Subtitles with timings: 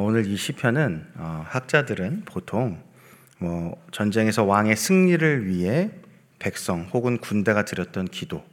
[0.00, 2.82] 오늘 이 시편은 어, 학자들은 보통
[3.38, 5.90] 뭐 전쟁에서 왕의 승리를 위해
[6.38, 8.44] 백성 혹은 군대가 드렸던 기도,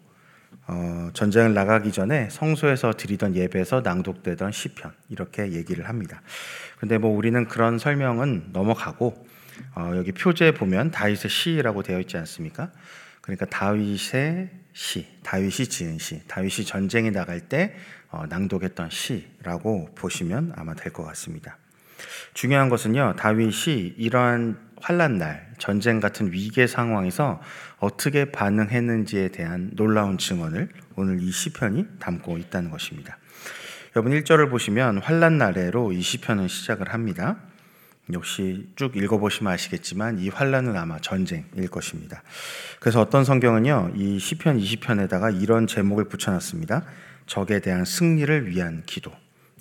[0.68, 6.22] 어, 전쟁을 나가기 전에 성소에서 드리던 예배에서 낭독되던 시편 이렇게 얘기를 합니다.
[6.80, 9.26] 근데 뭐 우리는 그런 설명은 넘어가고
[9.76, 12.72] 어, 여기 표제에 보면 다윗의 시라고 되어 있지 않습니까?
[13.22, 17.74] 그러니까 다윗의 시, 다윗이 지은 시, 다윗이 전쟁에 나갈 때
[18.05, 21.58] 어, 낭독했던 시라고 보시면 아마 될 것 같습니다.
[22.34, 27.42] 중요한 것은요, 다윗이 이러한 환란 날, 전쟁 같은 위기 상황에서
[27.80, 33.18] 어떻게 반응했는지에 대한 놀라운 증언을 오늘 이 시편이 담고 있다는 것입니다.
[33.96, 37.38] 여러분 1절을 보시면 환란 날에로 이 시편은 시작을 합니다.
[38.14, 42.22] 역시 쭉 읽어보시면 아시겠지만 이 환란은 아마 전쟁일 것입니다.
[42.80, 46.84] 그래서 어떤 성경은요 이 시편 20편에다가 이런 제목을 붙여놨습니다.
[47.26, 49.12] 적에 대한 승리를 위한 기도.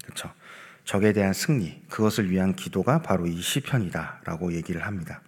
[0.03, 0.33] 그렇죠?
[0.85, 5.23] 적에 대한 승리, 그것을 위한 기도가 바로 이 시편이다라고 얘기를 합니다.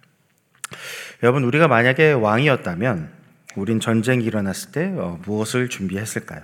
[1.23, 3.11] 여러분 우리가 만약에 왕이었다면
[3.55, 6.41] 우린 전쟁이 일어났을 때 어, 무엇을 준비했을까요?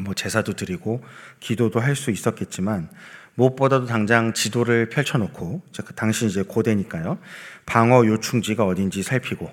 [0.00, 1.02] 뭐 제사도 드리고
[1.40, 2.90] 기도도 할 수 있었겠지만
[3.34, 7.18] 무엇보다도 당장 지도를 펼쳐놓고 그 당시 이제 고대니까요
[7.64, 9.50] 방어 요충지가 어딘지 살피고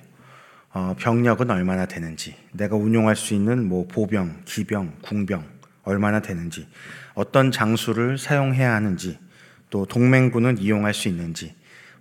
[0.74, 5.46] 어, 병력은 얼마나 되는지 내가 운용할 수 있는 뭐 보병, 기병, 궁병
[5.84, 6.68] 얼마나 되는지
[7.14, 9.20] 어떤 장수를 사용해야 하는지
[9.70, 11.56] 또 동맹군은 이용할 수 있는지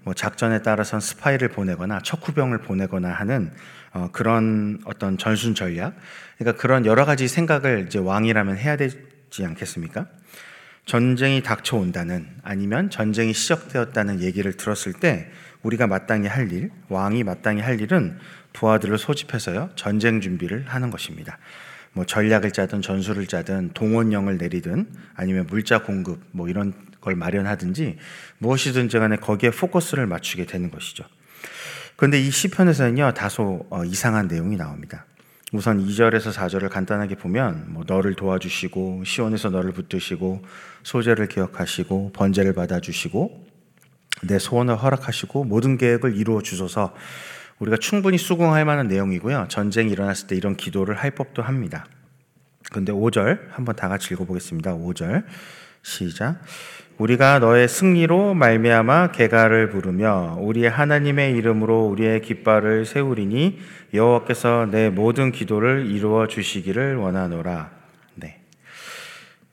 [0.04, 3.52] 뭐 작전에 따라서 스파이를 보내거나 척후병을 보내거나 하는
[3.92, 5.94] 어, 그런 어떤 전순 전략,
[6.38, 10.06] 그러니까 그런 여러 가지 생각을 이제 왕이라면 해야 되지 않겠습니까?
[10.86, 15.30] 전쟁이 닥쳐온다는 아니면 전쟁이 시작되었다는 얘기를 들었을 때
[15.62, 18.18] 우리가 마땅히 할 일, 왕이 마땅히 할 일은
[18.52, 21.38] 부하들을 소집해서요 전쟁 준비를 하는 것입니다.
[21.92, 27.98] 뭐 전략을 짜든 전술을 짜든 동원령을 내리든 아니면 물자 공급 뭐 이런 걸 마련하든지
[28.38, 31.04] 무엇이든지 간에 거기에 포커스를 맞추게 되는 것이죠.
[31.96, 35.04] 그런데 이 시편에서는요 다소 어, 이상한 내용이 나옵니다.
[35.52, 40.42] 우선 2절에서 4절을 간단하게 보면 뭐 너를 도와주시고 시온에서 너를 붙드시고
[40.82, 43.51] 소재를 기억하시고 번제를 받아주시고
[44.26, 46.94] 내 소원을 허락하시고 모든 계획을 이루어 주소서
[47.58, 49.46] 우리가 충분히 수긍할 만한 내용이고요.
[49.48, 51.86] 전쟁이 일어났을 때 이런 기도를 할 법도 합니다.
[52.72, 54.74] 근데 5절 한번 다 같이 읽어보겠습니다.
[54.74, 55.24] 5절
[55.82, 56.40] 시작.
[56.98, 63.58] 우리가 너의 승리로 말미암아 개가를 부르며 우리의 하나님의 이름으로 우리의 깃발을 세우리니
[63.92, 67.81] 여호와께서 내 모든 기도를 이루어 주시기를 원하노라.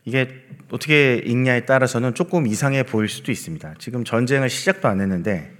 [0.04, 0.10] 네.
[0.10, 3.76] 이게 어떻게 읽냐에 따라서는 조금 이상해 보일 수도 있습니다.
[3.80, 5.52] 지금 전쟁을 시작도 안 했는데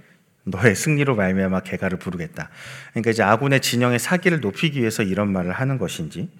[0.44, 2.50] 너의 승리로 말미암아 개가를 부르겠다.
[2.92, 6.30] 그러니까 이제 아군의 진영의 사기를 높이기 위해서 이런 말을 하는 것인지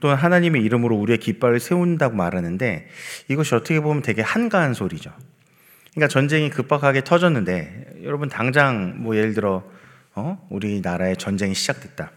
[0.00, 2.88] 또는 하나님의 이름으로 우리의 깃발을 세운다고 말하는데
[3.28, 5.12] 이것이 어떻게 보면 되게 한가한 소리죠.
[5.92, 9.62] 그러니까 전쟁이 급박하게 터졌는데 여러분 당장 뭐 예를 들어
[10.14, 10.46] 어?
[10.50, 12.10] 우리나라의 전쟁이 시작됐다.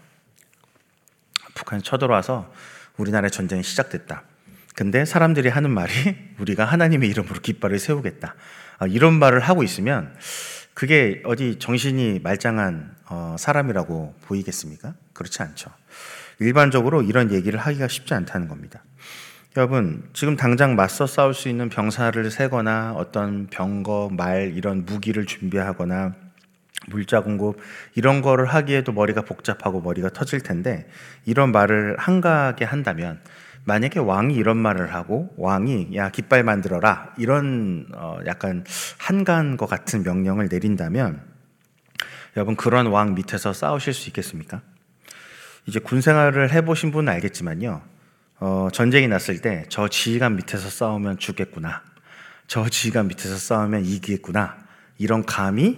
[1.54, 2.52] 북한이 쳐들어와서
[2.98, 4.24] 우리나라의 전쟁이 시작됐다.
[4.76, 5.94] 근데 사람들이 하는 말이
[6.40, 8.36] 우리가 하나님의 이름으로 깃발을 세우겠다.
[8.78, 10.14] 아, 이런 말을 하고 있으면
[10.74, 14.94] 그게 어디 정신이 말짱한 어, 사람이라고 보이겠습니까?
[15.14, 15.72] 그렇지 않죠.
[16.40, 18.84] 일반적으로 이런 얘기를 하기가 쉽지 않다는 겁니다.
[19.56, 26.14] 여러분, 지금 당장 맞서 싸울 수 있는 병사를 세거나 어떤 병거, 말, 이런 무기를 준비하거나
[26.88, 27.58] 물자 공급,
[27.96, 30.90] 이런 거를 하기에도 머리가 복잡하고 머리가 터질 텐데,
[31.24, 33.22] 이런 말을 한가하게 한다면,
[33.66, 38.64] 만약에 왕이 이런 말을 하고, 왕이, 야, 깃발 만들어라, 이런, 어, 약간
[39.00, 41.22] 한가한 것 같은 명령을 내린다면,
[42.38, 44.62] 여러분, 그런 왕 밑에서 싸우실 수 있겠습니까?
[45.66, 47.82] 이제 군 생활을 해보신 분은 알겠지만요.
[48.40, 51.82] 어, 전쟁이 났을 때 저 지휘관 밑에서 싸우면 죽겠구나.
[52.48, 54.58] 저 지휘관 밑에서 싸우면 이기겠구나.
[54.98, 55.78] 이런 감이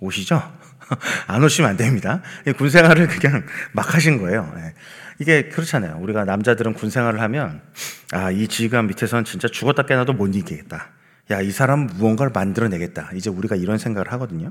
[0.00, 0.42] 오시죠?
[1.28, 2.20] 안 오시면 안 됩니다.
[2.58, 4.52] 군 생활을 그냥 막 하신 거예요.
[5.20, 5.22] 예.
[5.22, 5.98] 이게 그렇잖아요.
[6.00, 7.62] 우리가 남자들은 군 생활을 하면
[8.12, 10.88] 아, 이 지휘관 밑에서는 진짜 죽었다 깨나도 못 이기겠다.
[11.30, 13.10] 야, 이 사람 무언가를 만들어내겠다.
[13.14, 14.50] 이제 우리가 이런 생각을 하거든요.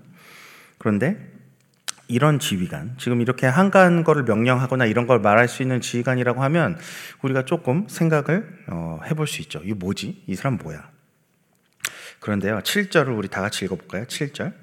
[0.78, 1.18] 그런데
[2.08, 6.80] 이런 지휘관, 지금 이렇게 한가한 거를 명령하거나 이런 걸 말할 수 있는 지휘관이라고 하면
[7.22, 9.62] 우리가 조금 생각을 어, 해볼 수 있죠.
[9.64, 10.24] 이게 뭐지?
[10.26, 10.90] 이 사람 뭐야?
[12.20, 14.06] 그런데요, 7절을 우리 다 같이 읽어볼까요?
[14.06, 14.54] 7절.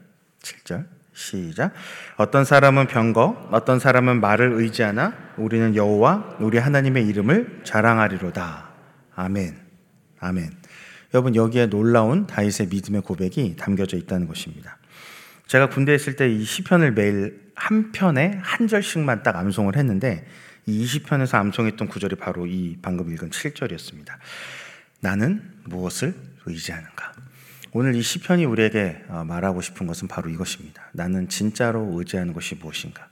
[0.42, 0.95] 7절.
[1.16, 1.72] 시작.
[2.18, 8.68] 어떤 사람은 병거, 어떤 사람은 말을 의지하나 우리는 여호와 우리 하나님의 이름을 자랑하리로다.
[9.14, 9.56] 아멘.
[10.20, 10.50] 아멘.
[11.14, 14.76] 여러분 여기에 놀라운 다윗의 믿음의 고백이 담겨져 있다는 것입니다.
[15.46, 20.26] 제가 군대에 있을 때 이 시편을 매일 한 편에 한 절씩만 딱 암송을 했는데
[20.66, 24.12] 이 20편에서 암송했던 구절이 바로 이 방금 읽은 7절이었습니다.
[25.00, 26.14] 나는 무엇을
[26.44, 27.15] 의지하는가?
[27.78, 30.88] 오늘 이 시편이 우리에게 어, 말하고 싶은 것은 바로 이것입니다.
[30.94, 33.06] 나는 진짜로 의지하는 것이 무엇인가?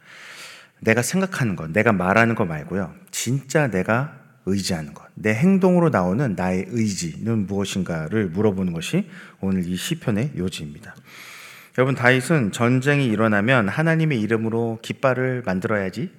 [0.81, 2.95] 내가 생각하는 것, 내가 말하는 것 말고요.
[3.11, 9.07] 진짜 내가 의지하는 것, 내 행동으로 나오는 나의 의지는 무엇인가를 물어보는 것이
[9.43, 10.97] 오늘 이 시편의 요지입니다.
[11.77, 16.11] 여러분 다윗은 전쟁이 일어나면 하나님의 이름으로 깃발을 만들어야지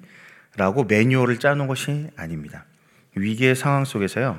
[0.55, 2.65] 라고 매뉴얼을 짜놓은 것이 아닙니다.
[3.15, 4.37] 위기의 상황 속에서요.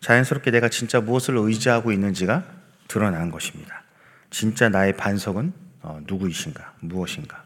[0.00, 2.55] 자연스럽게 내가 진짜 무엇을 의지하고 있는지가
[2.88, 3.82] 드러난 것입니다.
[4.30, 5.52] 진짜 나의 반석은
[5.82, 6.74] 어, 누구이신가?
[6.80, 7.44] 무엇인가?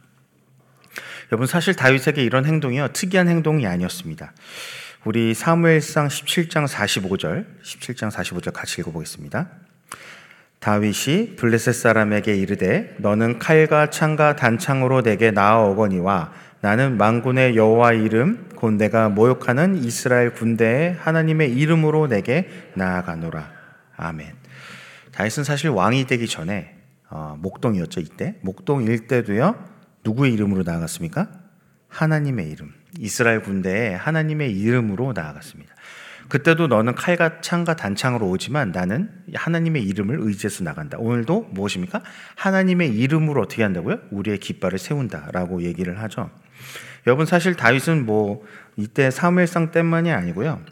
[1.30, 4.32] 여러분 사실 다윗에게 이런 행동이요 특이한 행동이 아니었습니다.
[5.04, 9.48] 우리 사무엘상 17장 45절, 17장 45절 같이 읽어보겠습니다.
[10.58, 18.72] 다윗이 블레셋 사람에게 이르되 너는 칼과 창과 단창으로 내게 나아오거니와 나는 만군의 여호와 이름 곧
[18.72, 23.50] 내가 모욕하는 이스라엘 군대의 하나님의 이름으로 내게 나아가노라.
[23.96, 24.39] 아멘.
[25.20, 26.74] 다윗은 사실 왕이 되기 전에
[27.10, 29.54] 어, 목동이었죠 이때 목동일 때도요
[30.02, 31.28] 누구의 이름으로 나아갔습니까?
[31.88, 35.74] 하나님의 이름 이스라엘 군대에 하나님의 이름으로 나아갔습니다.
[36.30, 40.96] 그때도 너는 칼과 창과 단창으로 오지만 나는 하나님의 이름을 의지해서 나간다.
[40.98, 42.00] 오늘도 무엇입니까?
[42.36, 43.98] 하나님의 이름으로 어떻게 한다고요?
[44.12, 46.30] 우리의 깃발을 세운다라고 얘기를 하죠.
[47.06, 48.42] 여러분 사실 다윗은 뭐
[48.76, 50.64] 이때 사무엘상 때만이 아니고요.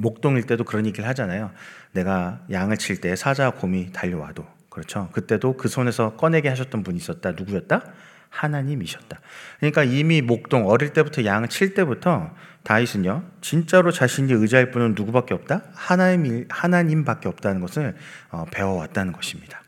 [0.00, 1.50] 목동일 때도 그런 얘기를 하잖아요.
[1.92, 5.08] 내가 양을 칠 때 사자와 곰이 달려와도 그렇죠.
[5.12, 7.32] 그때도 그 손에서 꺼내게 하셨던 분이 있었다.
[7.32, 7.82] 누구였다?
[8.30, 9.20] 하나님이셨다.
[9.58, 12.30] 그러니까 이미 목동 어릴 때부터 양을 칠 때부터
[12.62, 17.96] 다윗은요 진짜로 자신이 의지할 분은 누구밖에 없다 하나님 하나님밖에 없다는 것을
[18.30, 19.60] 어, 배워왔다는 것입니다.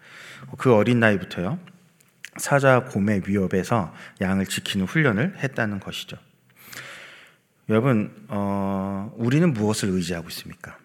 [0.58, 1.58] 그 어린 나이부터요
[2.36, 6.16] 사자 곰의 위협에서 양을 지키는 훈련을 했다는 것이죠.
[7.72, 10.76] 여러분 어, 우리는 무엇을 의지하고 있습니까?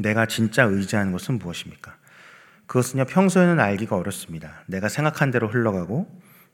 [0.00, 1.96] 내가 진짜 의지하는 것은 무엇입니까?
[2.66, 4.62] 그것은요 평소에는 알기가 어렵습니다.
[4.66, 6.10] 내가 생각한 대로 흘러가고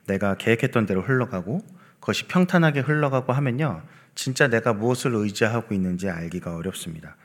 [0.07, 1.65] 내가 계획했던 대로 흘러가고
[2.01, 3.81] 그것이 평탄하게 흘러가고 하면요.
[4.13, 7.15] 진짜 내가 무엇을 의지하고 있는지 알기가 어렵습니다.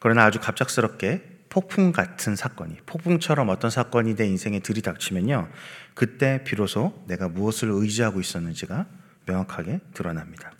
[0.00, 5.48] 그러나 아주 갑작스럽게 폭풍 같은 사건이, 폭풍처럼 어떤 사건이 내 인생에 들이닥치면요.
[5.94, 8.86] 그때 비로소 내가 무엇을 의지하고 있었는지가
[9.26, 10.50] 명확하게 드러납니다.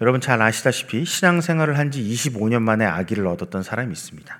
[0.00, 4.38] 여러분 잘 아시다시피 신앙생활을 한 지 25년 만에 아기를 얻었던 사람이 있습니다.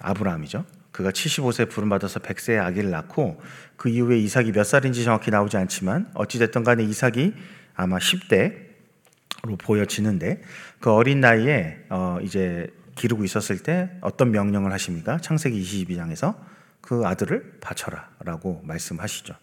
[0.00, 0.64] 아브라함이죠.
[0.92, 3.40] 그가 75세에 부름받아서 100세의 아기를 낳고
[3.76, 7.34] 그 이후에 이삭이 몇 살인지 정확히 나오지 않지만 어찌됐든 간에 이삭이
[7.74, 10.42] 아마 10대로 보여지는데
[10.80, 15.18] 그 어린 나이에 어 이제 기르고 있었을 때 어떤 명령을 하십니까?
[15.18, 16.36] 창세기 22장에서
[16.80, 19.34] 그 아들을 바쳐라 라고 말씀하시죠.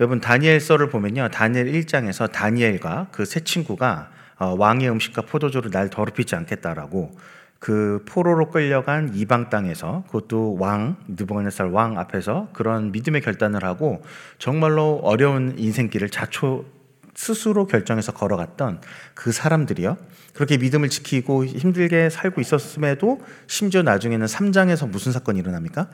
[0.00, 1.30] 여러분 다니엘서를 보면요.
[1.30, 7.16] 다니엘 1장에서 다니엘과 그 세 친구가 어, 왕의 음식과 포도주를 날 더럽히지 않겠다라고
[7.58, 14.02] 그 포로로 끌려간 이방 땅에서 그것도 왕 느부갓네살 왕 앞에서 그런 믿음의 결단을 하고
[14.38, 16.66] 정말로 어려운 인생길을 자초
[17.14, 18.82] 스스로 결정해서 걸어갔던
[19.14, 19.96] 그 사람들이요.
[20.34, 25.88] 그렇게 믿음을 지키고 힘들게 살고 있었음에도 심지어 나중에는 3장에서 무슨 사건이 일어납니까?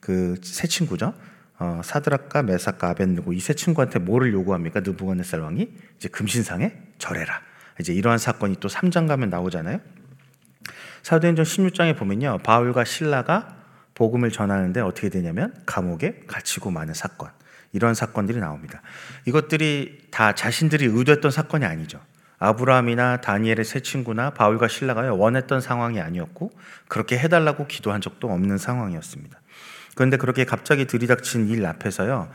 [0.00, 1.14] 그 세 친구죠.
[1.58, 4.80] 어, 사드락과 메사카 아벤느고 이 세 친구한테 뭐를 요구합니까?
[4.80, 7.40] 느부갓네살 왕이 이제 금신상에 절해라.
[7.80, 9.80] 이제 이러한 사건이 또 3장 가면 나오잖아요.
[11.02, 12.38] 사도행전 16장에 보면요.
[12.42, 13.56] 바울과 신라가
[13.94, 17.30] 복음을 전하는데 어떻게 되냐면 감옥에 갇히고 마는 사건.
[17.72, 18.82] 이런 사건들이 나옵니다.
[19.26, 22.00] 이것들이 다 자신들이 의도했던 사건이 아니죠.
[22.38, 26.50] 아브라함이나 다니엘의 세 친구나 바울과 신라가 원했던 상황이 아니었고
[26.88, 29.40] 그렇게 해달라고 기도한 적도 없는 상황이었습니다.
[29.94, 32.30] 그런데 그렇게 갑자기 들이닥친 일 앞에서요,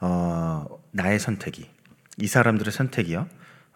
[0.00, 1.70] 어, 나의 선택이
[2.18, 3.26] 이 사람들의 선택이요,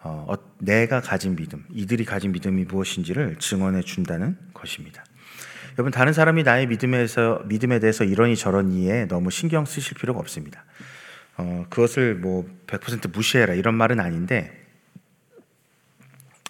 [0.03, 5.03] 어, 어, 내가 가진 믿음, 이들이 가진 믿음이 무엇인지를 증언해 준다는 것입니다.
[5.77, 10.65] 여러분 다른 사람이 나의 믿음에서 믿음에 대해서 이러니 저러니에 너무 신경 쓰실 필요가 없습니다.
[11.37, 14.57] 어, 그것을 뭐 100% 무시해라 이런 말은 아닌데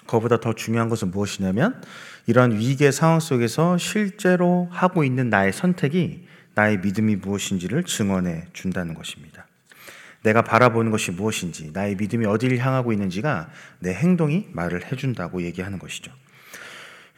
[0.08, 1.82] 그보다 더 중요한 것은 무엇이냐면
[2.28, 9.48] 이런 위기의 상황 속에서 실제로 하고 있는 나의 선택이 나의 믿음이 무엇인지를 증언해 준다는 것입니다.
[10.24, 13.50] 내가 바라보는 것이 무엇인지, 나의 믿음이 어디를 향하고 있는지가
[13.80, 16.12] 내 행동이 말을 해준다고 얘기하는 것이죠.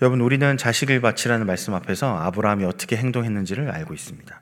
[0.02, 4.42] 여러분, 우리는 자식을 바치라는 말씀 앞에서 아브라함이 어떻게 행동했는지를 알고 있습니다.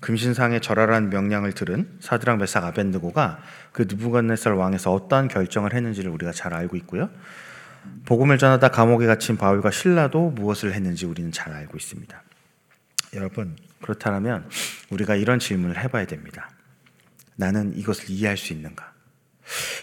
[0.00, 3.40] 금신상에 절하라는 명령을 들은 사드랑 메삭 아벤드고가
[3.72, 7.08] 그 느부갓네살 왕에서 어떠한 결정을 했는지를 우리가 잘 알고 있고요.
[8.04, 12.22] 복음을 전하다 감옥에 갇힌 바울과 신라도 무엇을 했는지 우리는 잘 알고 있습니다.
[13.14, 14.48] 여러분, 그렇다면
[14.90, 16.50] 우리가 이런 질문을 해봐야 됩니다.
[17.36, 18.92] 나는 이것을 이해할 수 있는가?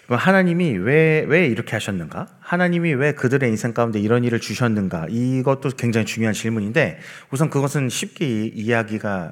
[0.10, 2.28] 하나님이 왜, 왜 이렇게 하셨는가?
[2.40, 5.08] 하나님이 왜 그들의 인생 가운데 이런 일을 주셨는가?
[5.10, 7.00] 이것도 굉장히 중요한 질문인데
[7.32, 9.32] 우선 그것은 쉽게 이해하기가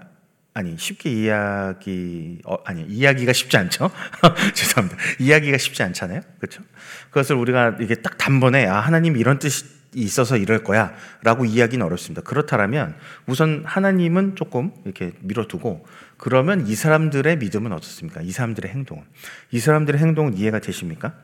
[0.53, 3.89] 아니 쉽게 이야기 어, 아니 이야기가 쉽지 않죠.
[4.53, 5.01] 죄송합니다.
[5.19, 6.21] 이야기가 쉽지 않잖아요.
[6.39, 6.61] 그렇죠?
[7.09, 12.21] 그것을 우리가 이게 딱 단번에 아 하나님 이런 뜻이 있어서 이럴 거야라고 이야기는 어렵습니다.
[12.21, 12.95] 그렇다면
[13.27, 15.85] 우선 하나님은 조금 이렇게 밀어두고
[16.21, 18.21] 그러면 이 사람들의 믿음은 어떻습니까?
[18.21, 19.03] 이 사람들의 행동은
[19.49, 21.15] 이 사람들의 행동은 이해가 되십니까?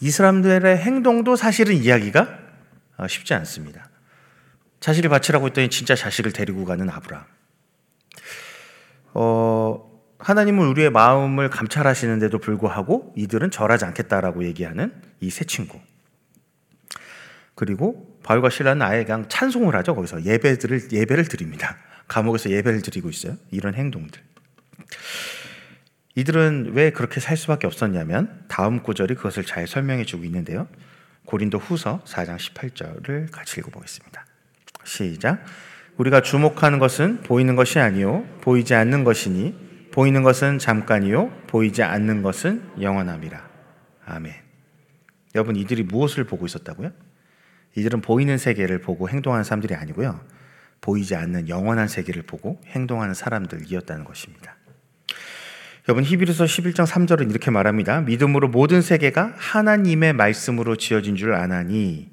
[0.00, 2.38] 이 사람들의 행동도 사실은 이야기가
[2.98, 3.88] 어, 쉽지 않습니다.
[4.80, 7.24] 자식을 바치라고 했더니 진짜 자식을 데리고 가는 아브라함.
[9.14, 15.80] 어, 하나님은 우리의 마음을 감찰하시는데도 불구하고 이들은 절하지 않겠다라고 얘기하는 이 세 친구.
[17.54, 19.94] 그리고 바울과 신라는 아예 그냥 찬송을 하죠.
[19.94, 21.78] 거기서 예배들을 예배를 드립니다.
[22.08, 23.36] 감옥에서 예배를 드리고 있어요.
[23.50, 24.20] 이런 행동들.
[26.14, 30.66] 이들은 왜 그렇게 살 수밖에 없었냐면 다음 구절이 그것을 잘 설명해 주고 있는데요.
[31.26, 34.26] 고린도 후서 4장 18절을 같이 읽어보겠습니다.
[34.84, 35.44] 시작.
[35.98, 42.62] 우리가 주목하는 것은 보이는 것이 아니요 보이지 않는 것이니 보이는 것은 잠깐이요 보이지 않는 것은
[42.80, 43.48] 영원함이라.
[44.06, 44.34] 아멘.
[45.34, 46.90] 여러분 이들이 무엇을 보고 있었다고요?
[47.76, 50.20] 이들은 보이는 세계를 보고 행동하는 사람들이 아니고요.
[50.80, 54.56] 보이지 않는 영원한 세계를 보고 행동하는 사람들이었다는 것입니다.
[55.88, 58.02] 여러분 히브리서 11장 3절은 이렇게 말합니다.
[58.02, 62.10] 믿음으로 모든 세계가 하나님의 말씀으로 지어진 줄 아나니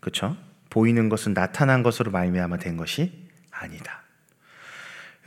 [0.00, 0.36] 그렇죠?
[0.68, 4.02] 보이는 것은 나타난 것으로 말미암아 된 것이 아니다.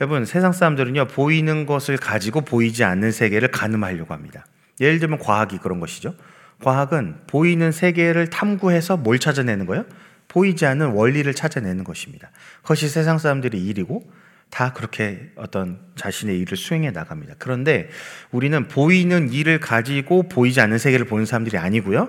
[0.00, 4.46] 여러분 세상 사람들은요 보이는 것을 가지고 보이지 않는 세계를 가늠하려고 합니다.
[4.80, 6.14] 예를 들면 과학이 그런 것이죠.
[6.62, 9.84] 과학은 보이는 세계를 탐구해서 뭘 찾아내는 거예요?
[10.28, 12.30] 보이지 않는 원리를 찾아내는 것입니다.
[12.62, 14.10] 그것이 세상 사람들의 일이고
[14.50, 17.34] 다 그렇게 어떤 자신의 일을 수행해 나갑니다.
[17.38, 17.88] 그런데
[18.30, 22.08] 우리는 보이는 일을 가지고 보이지 않는 세계를 보는 사람들이 아니고요.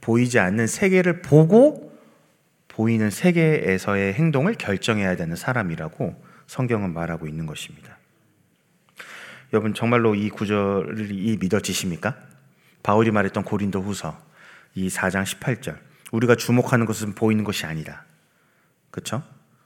[0.00, 1.92] 보이지 않는 세계를 보고
[2.68, 7.98] 보이는 세계에서의 행동을 결정해야 되는 사람이라고 성경은 말하고 있는 것입니다.
[9.52, 12.16] 여러분 정말로 이 구절이 믿어지십니까?
[12.82, 14.18] 바울이 말했던 고린도 후서
[14.74, 15.91] 이 4장 18절.
[16.12, 18.04] 우리가 주목하는 것은 보이는 것이 아니다.
[18.90, 19.22] 그렇죠?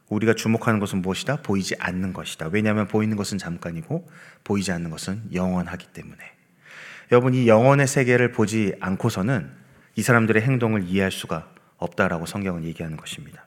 [0.09, 1.43] 우리가 주목하는 것은 무엇이다?
[1.43, 2.49] 보이지 않는 것이다.
[2.53, 4.09] 왜냐하면 보이는 것은 잠깐이고
[4.45, 6.19] 보이지 않는 것은 영원하기 때문에.
[7.13, 9.51] 여러분 이 영원의 세계를 보지 않고서는
[9.97, 11.49] 이 사람들의 행동을 이해할 수가
[11.79, 13.45] 없다라고 성경은 얘기하는 것입니다.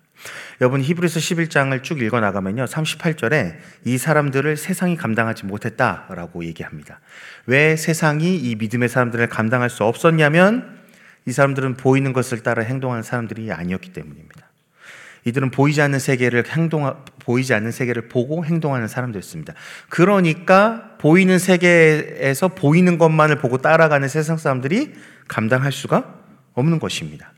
[0.59, 2.65] 여러분 히브리서 11장을 쭉 읽어 나가면요.
[2.65, 6.99] 38절에 이 사람들을 세상이 감당하지 못했다라고 얘기합니다.
[7.45, 10.78] 왜 세상이 이 믿음의 사람들을 감당할 수 없었냐면
[11.29, 14.49] 이 사람들은 보이는 것을 따라 행동하는 사람들이 아니었기 때문입니다.
[15.25, 19.53] 이들은 보이지 않는 세계를 행동 보이지 않는 세계를 보고 행동하는 사람들이었습니다.
[19.89, 24.93] 그러니까 보이는 세계에서 보이는 것만을 보고 따라가는 세상 사람들이
[25.27, 26.15] 감당할 수가
[26.53, 27.31] 없는 것입니다.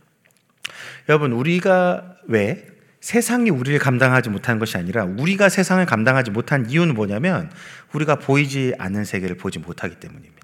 [1.09, 2.65] 여러분 우리가 왜
[3.01, 7.51] 세상이 우리를 감당하지 못하는 것이 아니라 우리가 세상을 감당하지 못한 이유는 뭐냐면
[7.91, 10.40] 우리가 보이지 않는 세계를 보지 못하기 때문입니다.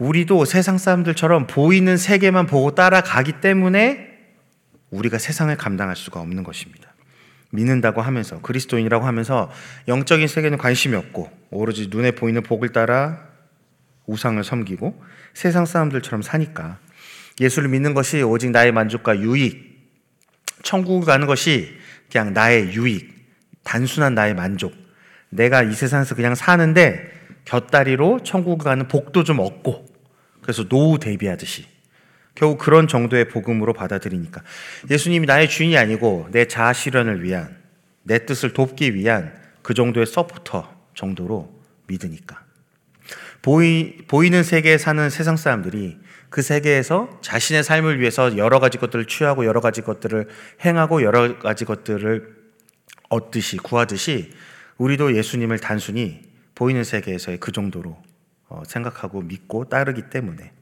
[0.00, 4.08] 우리도 세상 사람들처럼 보이는 세계만 보고 따라가기 때문에
[4.90, 6.94] 우리가 세상을 감당할 수가 없는 것입니다.
[7.50, 9.50] 믿는다고 하면서 그리스도인이라고 하면서
[9.88, 13.28] 영적인 세계는 관심이 없고 오로지 눈에 보이는 복을 따라
[14.06, 15.02] 우상을 섬기고
[15.34, 16.78] 세상 사람들처럼 사니까
[17.38, 19.90] 예수를 믿는 것이 오직 나의 만족과 유익,
[20.62, 21.76] 천국을 가는 것이
[22.10, 23.14] 그냥 나의 유익,
[23.64, 24.72] 단순한 나의 만족.
[25.28, 27.10] 내가 이 세상에서 그냥 사는데
[27.44, 29.89] 곁다리로 천국을 가는 복도 좀 얻고
[30.42, 31.66] 그래서 노후 대비하듯이
[32.34, 34.42] 겨우 그런 정도의 복음으로 받아들이니까
[34.90, 37.56] 예수님이 나의 주인이 아니고 내 자아 실현을 위한
[38.02, 39.32] 내 뜻을 돕기 위한
[39.62, 41.52] 그 정도의 서포터 정도로
[41.86, 42.44] 믿으니까.
[43.42, 49.44] 보이, 보이는 세계에 사는 세상 사람들이 그 세계에서 자신의 삶을 위해서 여러 가지 것들을 취하고
[49.44, 50.28] 여러 가지 것들을
[50.64, 52.36] 행하고 여러 가지 것들을
[53.08, 54.32] 얻듯이 구하듯이
[54.78, 56.22] 우리도 예수님을 단순히
[56.54, 58.09] 보이는 세계에서의 그 정도로 어,
[58.66, 60.52] 생각하고 믿고 따르기 때문에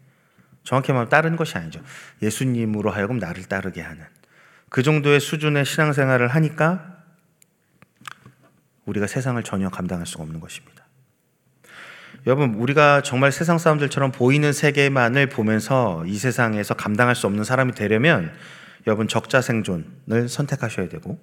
[0.64, 1.80] 정확히 말하면 따르는 것이 아니죠.
[2.23, 4.04] 예수님으로 하여금 나를 따르게 하는
[4.68, 6.99] 그 정도의 수준의 신앙생활을 하니까
[8.85, 10.85] 우리가 세상을 전혀 감당할 수가 없는 것입니다.
[12.26, 18.33] 여러분, 우리가 정말 세상 사람들처럼 보이는 세계만을 보면서 이 세상에서 감당할 수 없는 사람이 되려면
[18.87, 21.18] 여러분 적자 생존을 선택하셔야 되고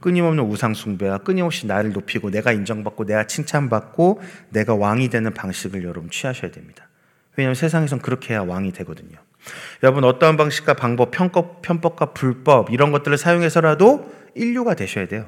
[0.00, 6.10] 끊임없는 우상 숭배와 끊임없이 나를 높이고 내가 인정받고 내가 칭찬받고 내가 왕이 되는 방식을 여러분
[6.10, 6.88] 취하셔야 됩니다.
[7.36, 9.18] 왜냐하면 세상에선 그렇게 해야 왕이 되거든요.
[9.82, 15.26] 여러분 어떠한 방식과 방법, 편법, 편법과 불법 이런 것들을 사용해서라도 인류가 되셔야 돼요.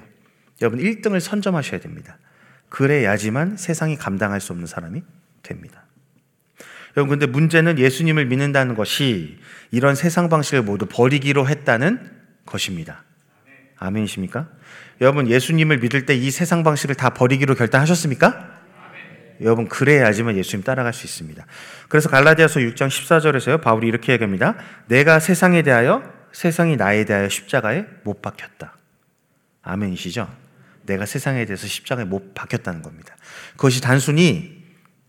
[0.61, 2.19] 여러분 1등을 선점하셔야 됩니다.
[2.69, 5.03] 그래야지만 세상이 감당할 수 없는 사람이
[5.43, 5.85] 됩니다.
[6.97, 9.39] 여러분 근데 문제는 예수님을 믿는다는 것이
[9.71, 12.11] 이런 세상 방식을 모두 버리기로 했다는
[12.45, 13.05] 것입니다.
[13.79, 14.49] 아멘이십니까?
[15.01, 18.59] 여러분 예수님을 믿을 때 이 세상 방식을 다 버리기로 결단하셨습니까?
[19.41, 21.47] 여러분 그래야지만 예수님 따라갈 수 있습니다.
[21.89, 23.61] 그래서 갈라디아서 6장 14절에서요.
[23.61, 24.57] 바울이 이렇게 얘기합니다.
[24.89, 26.03] 내가 세상에 대하여
[26.33, 28.77] 세상이 나에 대하여 십자가에 못 박혔다.
[29.63, 30.29] 아멘이시죠?
[30.87, 33.17] 내가 세상에 대해서 십자가에 못 박혔다는 겁니다.
[33.53, 34.59] 그것이 단순히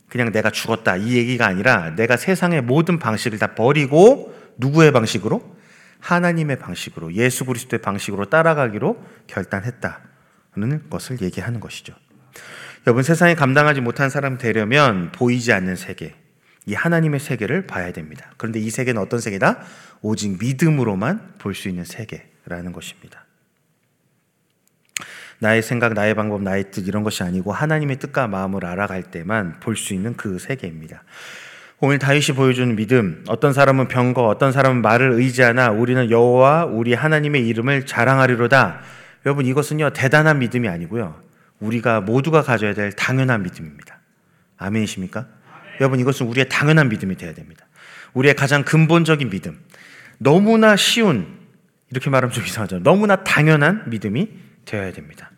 [0.08, 5.58] 그냥 내가 죽었다 이 얘기가 아니라 내가 세상의 모든 방식을 다 버리고 누구의 방식으로?
[6.00, 11.94] 하나님의 방식으로 예수 그리스도의 방식으로 따라가기로 결단했다는 것을 얘기하는 것이죠.
[12.88, 16.16] 여러분 세상에 감당하지 못한 사람 되려면 보이지 않는 세계,
[16.66, 18.32] 이 하나님의 세계를 봐야 됩니다.
[18.38, 19.62] 그런데 이 세계는 어떤 세계다?
[20.02, 23.26] 오직 믿음으로만 볼 수 있는 세계라는 것입니다.
[25.40, 29.76] 나의 생각, 나의 방법, 나의 뜻 이런 것이 아니고 하나님의 뜻과 마음을 알아갈 때만 볼
[29.76, 31.04] 수 있는 그 세계입니다.
[31.82, 37.48] 오늘 다윗이 보여주는 믿음, 어떤 사람은 병거, 어떤 사람은 말을 의지하나 우리는 여호와 우리 하나님의
[37.48, 38.82] 이름을 자랑하리로다.
[39.26, 41.22] 여러분 이것은요 대단한 믿음이 아니고요
[41.60, 44.00] 우리가 모두가 가져야 될 당연한 믿음입니다.
[44.58, 45.20] 아멘이십니까?
[45.20, 45.74] 아멘.
[45.80, 47.66] 여러분 이것은 우리의 당연한 믿음이 되어야 됩니다.
[48.14, 49.58] 우리의 가장 근본적인 믿음,
[50.18, 51.40] 너무나 쉬운
[51.92, 52.80] 이렇게 말하면 좀 이상하죠.
[52.80, 54.28] 너무나 당연한 믿음이
[54.66, 55.32] 되어야 됩니다.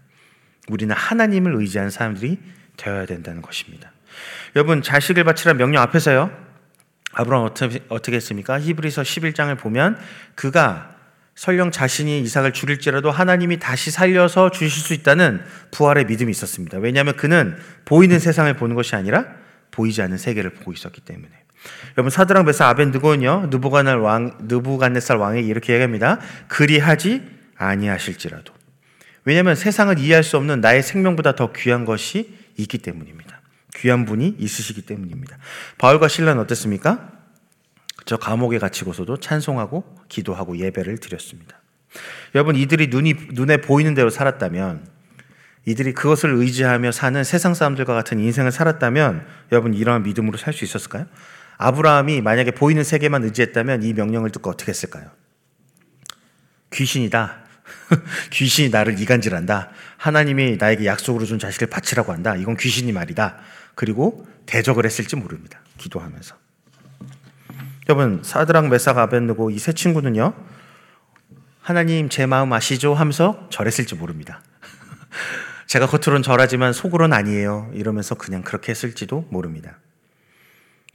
[0.70, 2.40] 우리는 하나님을 의지하는 사람들이
[2.78, 3.92] 되어야 된다는 것입니다.
[4.56, 6.32] 여러분 자식을 바치라 명령 앞에서요.
[7.14, 8.60] 아브라함 어떻게, 어떻게 했습니까?
[8.60, 9.98] 히브리서 11장을 보면
[10.36, 10.96] 그가
[11.36, 15.42] 설령 자신이 이삭을 죽일지라도 하나님이 다시 살려서 주실 수 있다는
[15.72, 16.78] 부활의 믿음이 있었습니다.
[16.78, 19.26] 왜냐하면 그는 보이는 세상을 보는 것이 아니라
[19.72, 21.30] 보이지 않는 세계를 보고 있었기 때문에.
[21.98, 26.20] 여러분 사드랑 베사 아벤드고는요 느부갓네 왕 느부갓네살 왕이 이렇게 얘기합니다.
[26.48, 27.24] 그리하지
[27.56, 28.54] 아니하실지라도.
[29.24, 33.31] 왜냐하면 세상을 이해할 수 없는 나의 생명보다 더 귀한 것이 있기 때문입니다.
[33.76, 35.38] 귀한 분이 있으시기 때문입니다.
[35.78, 37.12] 바울과 신라는 어땠습니까?
[38.06, 41.62] 저 감옥에 갇히고서도 찬송하고 기도하고 예배를 드렸습니다.
[42.36, 44.88] 여러분 이들이 눈이 눈에 보이는 대로 살았다면
[45.66, 51.06] 이들이 그것을 의지하며 사는 세상 사람들과 같은 인생을 살았다면 여러분 이러한 믿음으로 살 수 있었을까요?
[51.58, 55.12] 아브라함이 만약에 보이는 세계만 의지했다면 이 명령을 듣고 어떻게 했을까요?
[56.74, 57.38] 귀신이다.
[58.32, 59.70] 귀신이 나를 이간질한다.
[59.98, 62.36] 하나님이 나에게 약속으로 준 자식을 바치라고 한다.
[62.36, 63.38] 이건 귀신이 말이다.
[63.76, 65.60] 그리고 대적을 했을지 모릅니다.
[65.78, 66.36] 기도하면서.
[67.90, 70.34] 여러분 사드랑 메삭 아벤누고 이 세 친구는요.
[71.62, 72.94] 하나님 제 마음 아시죠?
[72.94, 74.42] 하면서 절했을지 모릅니다.
[75.68, 77.70] 제가 겉으로는 절하지만 속으로는 아니에요.
[77.74, 79.78] 이러면서 그냥 그렇게 했을지도 모릅니다.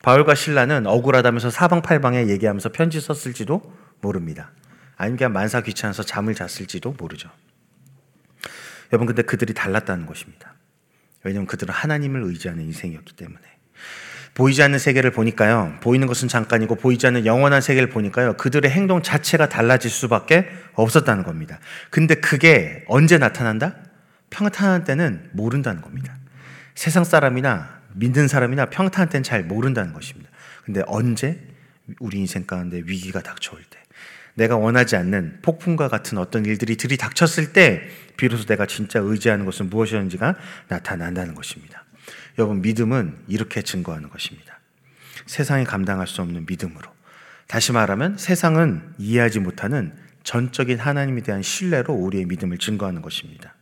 [0.03, 3.63] 바울과 신라는 억울하다면서 사방팔방에 얘기하면서 편지 썼을지도
[4.01, 4.51] 모릅니다.
[4.97, 7.31] 아니면 그냥 만사 귀찮아서 잠을 잤을지도 모르죠.
[8.93, 10.55] 여러분 근데 그들이 달랐다는 것입니다.
[11.27, 13.41] 왜냐하면 그들은 하나님을 의지하는 인생이었기 때문에.
[14.35, 15.79] 보이지 않는 세계를 보니까요.
[15.81, 18.35] 보이는 것은 잠깐이고 보이지 않는 영원한 세계를 보니까요.
[18.35, 21.59] 그들의 행동 자체가 달라질 수밖에 없었다는 겁니다.
[21.91, 23.77] 근데 그게 언제 나타난다?
[24.31, 26.15] 평탄한 때는 모른다는 겁니다.
[26.75, 30.31] 세상 사람이나 믿는 사람이나 평탄한 때는 잘 모른다는 것입니다.
[30.65, 31.41] 근데 언제
[31.99, 33.79] 우리 인생 가운데 위기가 닥쳐올 때
[34.37, 40.37] 내가 원하지 않는 폭풍과 같은 어떤 일들이 들이닥쳤을 때 비로소 내가 진짜 의지하는 것은 무엇이었는지가
[40.69, 41.85] 나타난다는 것입니다.
[42.39, 44.61] 여러분 믿음은 이렇게 증거하는 것입니다.
[45.25, 46.95] 세상이 감당할 수 없는 믿음으로.
[47.49, 53.55] 다시 말하면 세상은 이해하지 못하는 전적인 하나님에 대한 신뢰로 우리의 믿음을 증거하는 것입니다.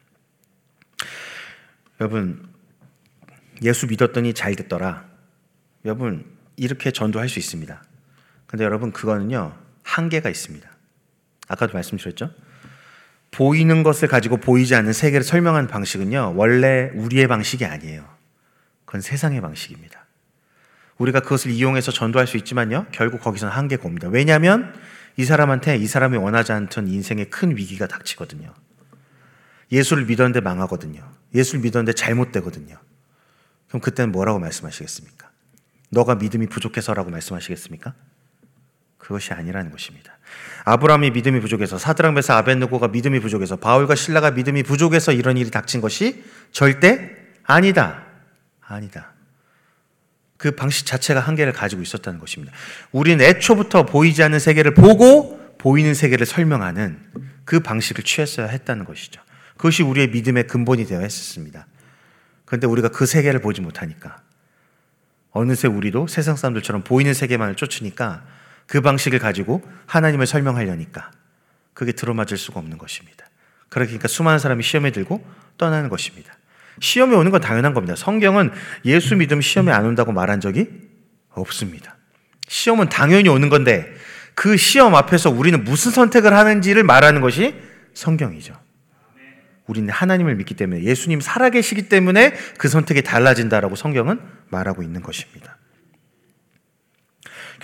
[2.01, 2.49] 여러분
[3.63, 5.05] 예수 믿었더니 잘 됐더라.
[5.85, 6.25] 여러분
[6.57, 7.81] 이렇게 전도할 수 있습니다.
[8.47, 10.69] 근데 여러분 그거는요 한계가 있습니다.
[11.47, 12.31] 아까도 말씀드렸죠?
[13.31, 18.09] 보이는 것을 가지고 보이지 않는 세계를 설명하는 방식은요, 원래 우리의 방식이 아니에요.
[18.85, 20.07] 그건 세상의 방식입니다.
[20.99, 24.09] 우리가 그것을 이용해서 전도할 수 있지만요, 결국 거기서는 한계가 옵니다.
[24.09, 24.75] 왜냐하면
[25.17, 28.53] 이 사람한테 이 사람이 원하지 않던 인생의 큰 위기가 닥치거든요.
[29.73, 31.09] 예수를 믿었는데 망하거든요.
[31.35, 32.77] 예수를 믿었는데 잘못되거든요.
[33.69, 35.31] 그럼 그때는 뭐라고 말씀하시겠습니까?
[35.91, 37.95] 너가 믿음이 부족해서라고 말씀하시겠습니까?
[39.05, 40.17] 그것이 아니라는 것입니다.
[40.65, 45.83] 아브라함이 믿음이 부족해서 사드랑 메사 아벤누고가 믿음이 부족해서 바울과 신라가 믿음이 부족해서 이런 일이 닥친
[45.83, 47.11] 것이 절대
[47.43, 48.03] 아니다.
[48.63, 49.13] 아니다.
[50.39, 52.55] 그 방식 자체가 한계를 가지고 있었다는 것입니다.
[52.93, 56.99] 우리는 애초부터 보이지 않는 세계를 보고 보이는 세계를 설명하는
[57.45, 59.21] 그 방식을 취했어야 했다는 것이죠.
[59.59, 61.67] 그것이 우리의 믿음의 근본이 되어 했었습니다.
[62.47, 64.23] 그런데 우리가 그 세계를 보지 못하니까
[65.31, 68.25] 어느새 우리도 세상 사람들처럼 보이는 세계만을 쫓으니까
[68.67, 71.11] 그 방식을 가지고 하나님을 설명하려니까
[71.75, 73.27] 그게 들어맞을 수가 없는 것입니다.
[73.69, 75.25] 그러니까 수많은 사람이 시험에 들고
[75.59, 76.33] 떠나는 것입니다.
[76.81, 77.95] 시험이 오는 건 당연한 겁니다.
[77.97, 78.53] 성경은
[78.85, 80.69] 예수 믿음 시험에 안 온다고 말한 적이
[81.31, 81.97] 없습니다.
[82.49, 83.93] 시험은 당연히 오는 건데
[84.35, 87.55] 그 시험 앞에서 우리는 무슨 선택을 하는지를 말하는 것이
[87.95, 88.55] 성경이죠.
[89.67, 95.57] 우리는 하나님을 믿기 때문에 예수님 살아계시기 때문에 그 선택이 달라진다라고 성경은 말하고 있는 것입니다.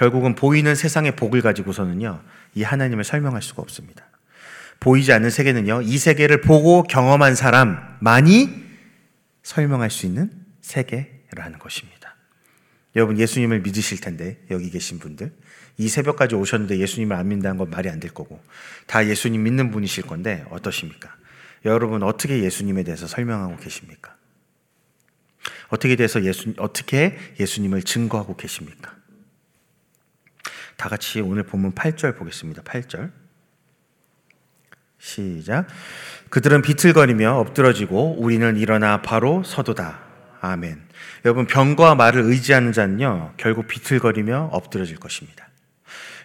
[0.00, 2.22] 결국은 보이는 세상의 복을 가지고서는요,
[2.54, 4.08] 이 하나님을 설명할 수가 없습니다.
[4.80, 8.48] 보이지 않는 세계는요, 이 세계를 보고 경험한 사람만이
[9.42, 10.30] 설명할 수 있는
[10.62, 12.16] 세계라는 것입니다.
[12.96, 15.34] 여러분, 예수님을 믿으실 텐데, 여기 계신 분들.
[15.76, 18.42] 이 새벽까지 오셨는데 예수님을 안 믿는다는 건 말이 안 될 거고,
[18.86, 21.14] 다 예수님 믿는 분이실 건데, 어떠십니까?
[21.66, 24.16] 여러분, 어떻게 예수님에 대해서 설명하고 계십니까?
[25.68, 28.98] 어떻게 대해서 예수, 어떻게 예수님을 증거하고 계십니까?
[30.80, 32.62] 다 같이 오늘 본문 8절 보겠습니다.
[32.62, 33.10] 8절.
[34.98, 35.66] 시작.
[36.30, 39.98] 그들은 비틀거리며 엎드러지고 우리는 일어나 바로 서도다.
[40.40, 40.80] 아멘.
[41.26, 45.50] 여러분 병과 말을 의지하는 자는요 결국 비틀거리며 엎드러질 것입니다.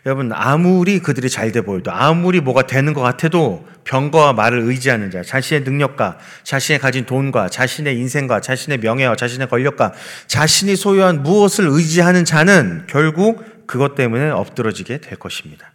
[0.06, 5.22] 여러분 아무리 그들이 잘 돼 보여도 아무리 뭐가 되는 것 같아도 병과 말을 의지하는 자,
[5.22, 9.94] 자신의 능력과 자신의 가진 돈과 자신의 인생과 자신의 명예와 자신의 권력과
[10.28, 15.72] 자신이 소유한 무엇을 의지하는 자는 결국 그것 때문에 엎드러지게 될 것입니다.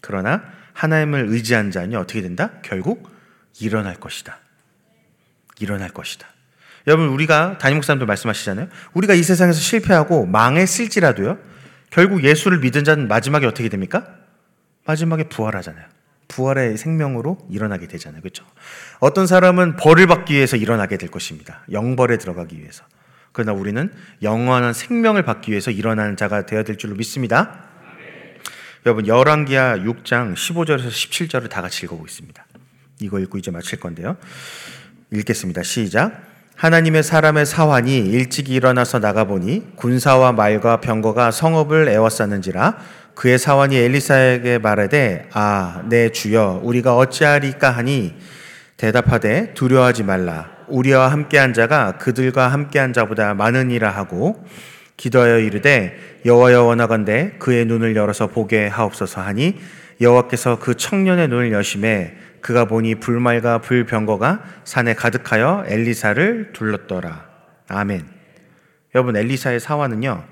[0.00, 2.50] 그러나 하나님을 의지한 자는 어떻게 된다?
[2.62, 3.10] 결국
[3.60, 4.38] 일어날 것이다.
[5.60, 6.26] 일어날 것이다.
[6.86, 8.68] 여러분 우리가 담임 목사님도 말씀하시잖아요.
[8.94, 11.38] 우리가 이 세상에서 실패하고 망했을지라도요.
[11.90, 14.06] 결국 예수를 믿은 자는 마지막에 어떻게 됩니까?
[14.84, 15.86] 마지막에 부활하잖아요.
[16.28, 18.22] 부활의 생명으로 일어나게 되잖아요.
[18.22, 18.44] 그렇죠?
[18.98, 21.64] 어떤 사람은 벌을 받기 위해서 일어나게 될 것입니다.
[21.70, 22.84] 영벌에 들어가기 위해서.
[23.32, 23.90] 그러나 우리는
[24.22, 27.64] 영원한 생명을 받기 위해서 일어나는 자가 되어야 될 줄로 믿습니다.
[28.84, 32.44] 여러분 열왕기하 6장 15절에서 17절을 다 같이 읽어보겠습니다.
[33.00, 34.16] 이거 읽고 이제 마칠 건데요.
[35.12, 35.62] 읽겠습니다.
[35.62, 36.22] 시작.
[36.56, 42.78] 하나님의 사람의 사환이 일찍 일어나서 나가보니 군사와 말과 병거가 성읍을 에워쌌는지라
[43.14, 48.14] 그의 사환이 엘리사에게 말하되 아 내 주여 우리가 어찌하리까 하니
[48.76, 54.44] 대답하되 두려워하지 말라 우리와 함께한 자가 그들과 함께한 자보다 많으니라 하고
[54.96, 59.58] 기도하여 이르되 여호와여 원하건대 그의 눈을 열어서 보게 하옵소서 하니
[60.00, 67.28] 여호와께서 그 청년의 눈을 여심해 그가 보니 불말과 불병거가 산에 가득하여 엘리사를 둘렀더라.
[67.68, 68.04] 아멘.
[68.94, 70.24] 여러분 엘리사의 사화는요.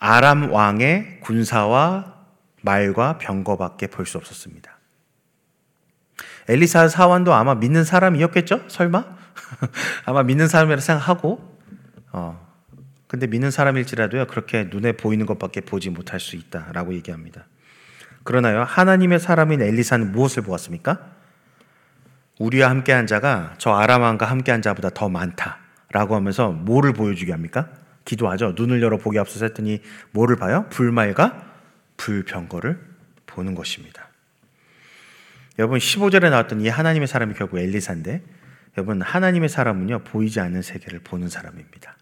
[0.00, 2.14] 아람 왕의 군사와
[2.62, 4.78] 말과 병거밖에 볼 수 없었습니다.
[6.48, 8.64] 엘리사 사환도 아마 믿는 사람이었겠죠?
[8.68, 9.04] 설마?
[10.04, 11.58] 아마 믿는 사람이라 생각하고
[12.12, 12.44] 어.
[13.06, 14.26] 근데 믿는 사람일지라도요.
[14.26, 17.46] 그렇게 눈에 보이는 것밖에 보지 못할 수 있다라고 얘기합니다.
[18.24, 18.64] 그러나요.
[18.64, 21.12] 하나님의 사람인 엘리사는 무엇을 보았습니까?
[22.38, 27.68] 우리와 함께한 자가 저 아람왕과 함께한 자보다 더 많다라고 하면서 뭐를 보여주게 합니까?
[28.04, 28.54] 기도하죠.
[28.56, 29.80] 눈을 열어 보게 앞서서 했더니
[30.10, 30.66] 뭐를 봐요?
[30.70, 31.44] 불말과
[31.96, 32.80] 불병거를
[33.26, 34.08] 보는 것입니다.
[35.58, 38.22] 여러분 15절에 나왔던 이 하나님의 사람이 결국 엘리사인데
[38.76, 41.96] 여러분 하나님의 사람은요 보이지 않는 세계를 보는 사람입니다.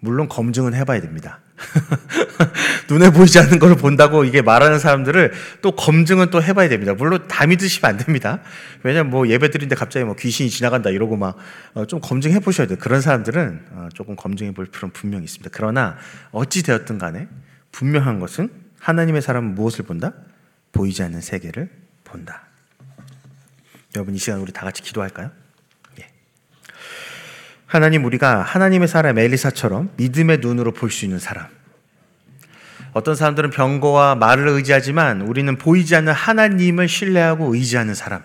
[0.00, 1.40] 물론 검증은 해봐야 됩니다.
[2.88, 6.94] 눈에 보이지 않는 걸 본다고 이게 말하는 사람들을 또 검증은 또 해봐야 됩니다.
[6.94, 8.40] 물론 다 믿으시면 안 됩니다.
[8.84, 12.78] 왜냐면 뭐 예배 드리는데 갑자기 뭐 귀신이 지나간다 이러고 막좀 어, 검증해 보셔야 돼요.
[12.80, 15.50] 그런 사람들은 어, 조금 검증해 볼 필요는 분명히 있습니다.
[15.52, 15.96] 그러나
[16.30, 17.28] 어찌 되었든 간에
[17.72, 20.12] 분명한 것은 하나님의 사람은 무엇을 본다?
[20.72, 21.68] 보이지 않는 세계를
[22.04, 22.47] 본다.
[23.96, 25.30] 여러분 이 시간 우리 다 같이 기도할까요?
[26.00, 26.06] 예.
[27.66, 31.46] 하나님 우리가 하나님의 사람 엘리사처럼 믿음의 눈으로 볼 수 있는 사람
[32.92, 38.24] 어떤 사람들은 병거와 말을 의지하지만 우리는 보이지 않는 하나님을 신뢰하고 의지하는 사람이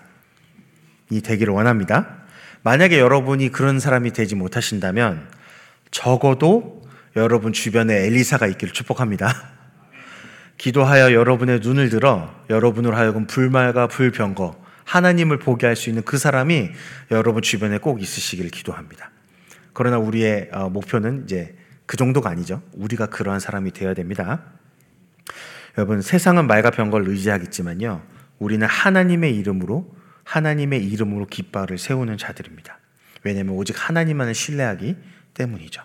[1.22, 2.22] 되기를 원합니다.
[2.62, 5.28] 만약에 여러분이 그런 사람이 되지 못하신다면
[5.90, 6.82] 적어도
[7.14, 9.32] 여러분 주변에 엘리사가 있기를 축복합니다.
[10.56, 16.70] 기도하여 여러분의 눈을 들어 여러분으로 하여금 불말과 불병거 하나님을 보게 할 수 있는 그 사람이
[17.10, 19.10] 여러분 주변에 꼭 있으시기를 기도합니다.
[19.72, 22.62] 그러나 우리의 어, 목표는 이제 그 정도가 아니죠.
[22.72, 24.42] 우리가 그러한 사람이 되어야 됩니다.
[25.76, 28.02] 여러분, 세상은 말과 병걸 의지하겠지만요.
[28.38, 32.78] 우리는 하나님의 이름으로, 하나님의 이름으로 깃발을 세우는 자들입니다.
[33.24, 34.96] 왜냐하면 오직 하나님만을 신뢰하기
[35.34, 35.82] 때문이죠.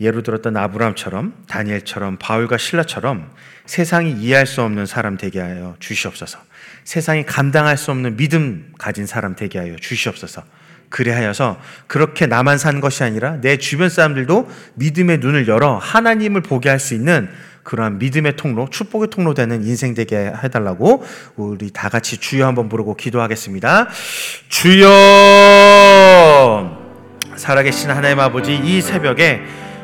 [0.00, 3.32] 예로 들었던 아브라함처럼, 다니엘처럼, 바울과 신라처럼
[3.66, 6.38] 세상이 이해할 수 없는 사람 되게 하여 주시옵소서.
[6.84, 10.42] 세상이 감당할 수 없는 믿음 가진 사람 되게 하여 주시옵소서.
[10.88, 16.70] 그래 하여서 그렇게 나만 산 것이 아니라 내 주변 사람들도 믿음의 눈을 열어 하나님을 보게
[16.70, 17.28] 할 수 있는
[17.68, 21.04] 그러한 믿음의 통로, 축복의 통로 되는 인생 되게 해달라고
[21.36, 23.88] 우리 다 같이 주여 한번 부르고 기도하겠습니다.
[24.48, 24.88] 주여!
[27.36, 29.42] 살아계신 하나님 아버지, 이 새벽에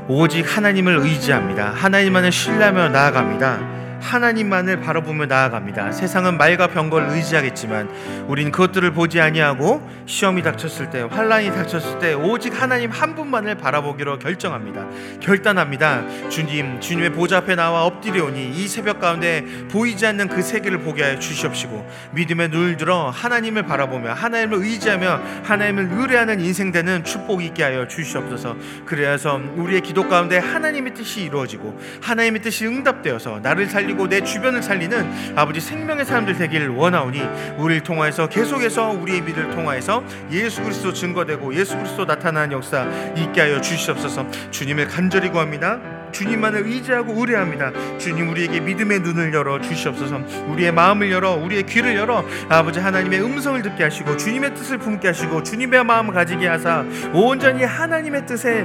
[0.09, 1.73] 오직 하나님을 의지합니다.
[1.75, 3.84] 하나님만을 신뢰하며 나아갑니다.
[4.05, 5.93] 하나님만을 바라보며 나아갑니다.
[5.93, 7.89] 세상은 말과 병거를 의지하겠지만
[8.29, 14.19] 우린 그것들을 보지 아니하고 시험이 닥쳤을 때 환란이 닥쳤을 때 오직 하나님 한 분만을 바라보기로
[14.19, 14.87] 결정합니다.
[15.21, 16.29] 결단합니다.
[16.29, 21.19] 주님 주님의 보좌 앞에 나와 엎드려오니 이 새벽 가운데 보이지 않는 그 세계를 보게 하여
[21.19, 27.89] 주시옵시고 믿음의 눈을 들어 하나님을 바라보며 하나님을 의지하며 하나님을 의뢰하는 인생 되는 축복 있게 하여
[27.89, 28.57] 주시옵소서.
[28.85, 35.35] 그래서 우리의 기도 가운데 하나님의 뜻이 이루어지고 하나님의 뜻이 응답되어서 나를 살리고 내 주변을 살리는
[35.37, 37.23] 아버지 생명의 사람들 되기를 원하오니
[37.57, 43.61] 우리를 통하여서 계속해서 우리의 믿을 통하여서 예수 그리스도 증거되고 예수 그리스도 나타나는 역사 있게 하여
[43.61, 44.27] 주시옵소서.
[44.51, 45.81] 주님을 간절히 구합니다.
[46.15, 47.73] 주님만을 의지하고 의뢰합니다.
[47.99, 50.21] 주님 우리에게 믿음의 눈을 열어 주시옵소서.
[50.49, 55.43] 우리의 마음을 열어 우리의 귀를 열어 아버지 하나님의 음성을 듣게 하시고 주님의 뜻을 품게 하시고
[55.43, 58.65] 주님의 마음을 가지게 하사 온전히 하나님의 뜻에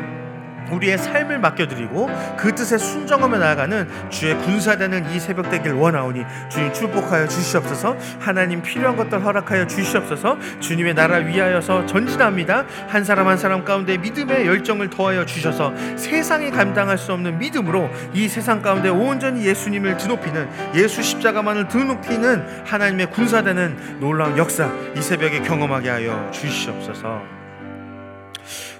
[0.72, 7.28] 우리의 삶을 맡겨드리고 그 뜻에 순종하며 나아가는 주의 군사되는 이 새벽 되길 원하오니 주님 축복하여
[7.28, 7.98] 주시옵소서.
[8.20, 10.38] 하나님 필요한 것들 허락하여 주시옵소서.
[10.60, 12.66] 주님의 나라 위하여서 전진합니다.
[12.88, 18.28] 한 사람 한 사람 가운데 믿음의 열정을 더하여 주셔서 세상이 감당할 수 없는 믿음으로 이
[18.28, 25.90] 세상 가운데 온전히 예수님을 드높이는 예수 십자가만을 드높이는 하나님의 군사되는 놀라운 역사 이 새벽에 경험하게
[25.90, 27.39] 하여 주시옵소서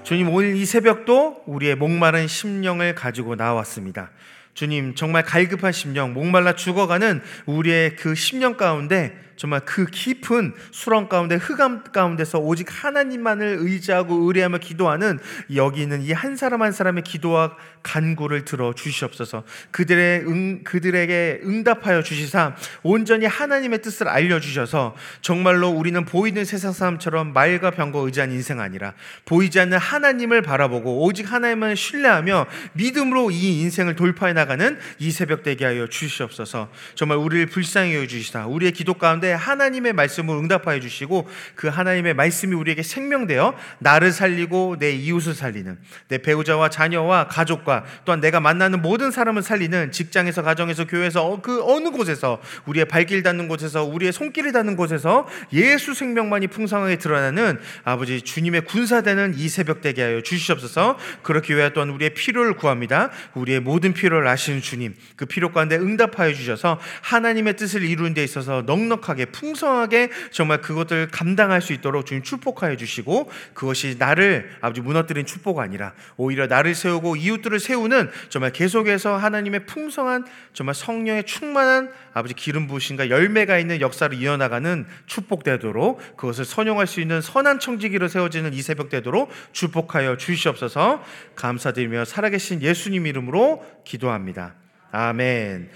[0.02, 4.10] 주님 오늘 이 새벽도 우리의 목마른 심령을 가지고 나왔습니다.
[4.54, 11.34] 주님 정말 갈급한 심령, 목말라 죽어가는 우리의 그 심령 가운데 정말 그 깊은 수렁 가운데
[11.34, 15.18] 흑암 가운데서 오직 하나님만을 의지하고 의뢰하며 기도하는
[15.56, 19.42] 여기 있는 이 한 사람 한 사람의 기도와 간구를 들어 주시옵소서.
[19.70, 27.32] 그들의 응, 그들에게 응답하여 주시사 온전히 하나님의 뜻을 알려 주셔서 정말로 우리는 보이는 세상 사람처럼
[27.32, 28.92] 말과 병거 의지한 인생 아니라
[29.24, 35.64] 보이지 않는 하나님을 바라보고 오직 하나님을 신뢰하며 믿음으로 이 인생을 돌파해 나가는 이 새벽 되게
[35.64, 36.70] 하여 주시옵소서.
[36.94, 38.46] 정말 우리를 불쌍히 여겨 주시다.
[38.46, 44.90] 우리의 기도 가운데 하나님의 말씀을 응답하여 주시고 그 하나님의 말씀이 우리에게 생명되어 나를 살리고 내
[44.92, 51.26] 이웃을 살리는 내 배우자와 자녀와 가족과 또한 내가 만나는 모든 사람을 살리는 직장에서 가정에서 교회에서
[51.26, 56.96] 어, 그 어느 곳에서 우리의 발길 닿는 곳에서 우리의 손길이 닿는 곳에서 예수 생명만이 풍성하게
[56.96, 60.98] 드러나는 아버지 주님의 군사되는 이 새벽 되게 하여 주시옵소서.
[61.22, 63.10] 그렇기 위하여 또한 우리의 필요를 구합니다.
[63.34, 68.62] 우리의 모든 필요를 아시는 주님 그 필요 가운데 응답하여 주셔서 하나님의 뜻을 이루는 데 있어서
[68.66, 75.26] 넉넉하게 풍성하게 풍성하게 정말 그것을 감당할 수 있도록 주님 축복하여 주시고 그것이 나를 아버지 무너뜨린
[75.26, 82.34] 축복 아니라 오히려 나를 세우고 이웃들을 세우는 정말 계속해서 하나님의 풍성한 정말 성령의 충만한 아버지
[82.34, 88.54] 기름 부으신가 열매가 있는 역사를 이어나가는 축복 되도록 그것을 선용할 수 있는 선한 청지기로 세워지는
[88.54, 91.02] 이 새벽 되도록 축복하여 주시옵소서
[91.36, 94.54] 감사드리며 살아계신 예수님 이름으로 기도합니다.
[94.92, 95.70] 아멘.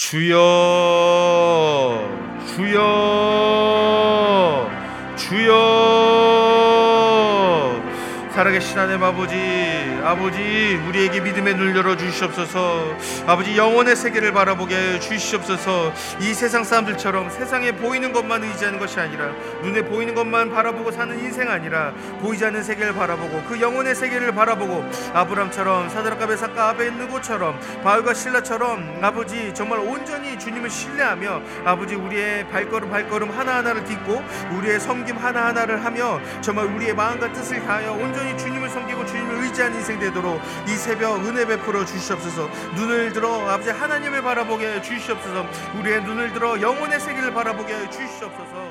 [0.00, 0.40] 주여
[2.56, 2.80] 주여
[5.14, 5.50] 주여.
[8.30, 9.36] 살아계신 하나님 아버지
[10.04, 12.96] 아버지 우리에게 믿음의 눈을 열어 주시옵소서.
[13.26, 15.92] 아버지 영혼의 세계를 바라보게 해 주시옵소서.
[16.20, 19.32] 이 세상 사람들처럼 세상에 보이는 것만 의지하는 것이 아니라
[19.62, 24.88] 눈에 보이는 것만 바라보고 사는 인생 아니라 보이지 않는 세계를 바라보고 그 영혼의 세계를 바라보고
[25.12, 33.30] 아브람처럼 사드락과 베삭과 아벤느고처럼 바울과 신라처럼 아버지 정말 온전히 주님을 신뢰하며 아버지 우리의 발걸음 발걸음
[33.30, 34.22] 하나하나를 딛고
[34.56, 39.98] 우리의 섬김 하나하나를 하며 정말 우리의 마음과 뜻을 다하여 온전히 주님을 섬기고 주님을 의지하는 인생
[39.98, 42.48] 되도록 이 새벽 은혜 베풀어 주시옵소서.
[42.76, 45.46] 눈을 들어 아버지 하나님을 바라보게 주시옵소서.
[45.78, 48.69] 우리의 눈을 들어 영혼의 세계를 바라보게 주시옵소서